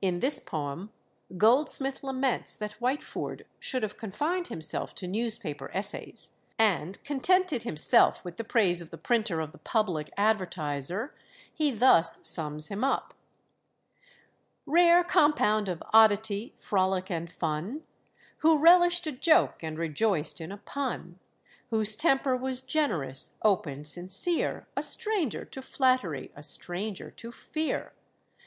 [0.00, 0.90] In this poem
[1.36, 8.38] Goldsmith laments that Whitefoord should have confined himself to newspaper essays, and contented himself with
[8.38, 11.14] the praise of the printer of the Public Advertiser;
[11.52, 13.12] he thus sums him up:
[14.64, 17.82] "Rare compound of oddity, frolic, and fun,
[18.38, 21.18] Who relish'd a joke and rejoiced in a pun;
[21.68, 27.92] Whose temper was generous, open, sincere; A stranger to flattery, a stranger to fear.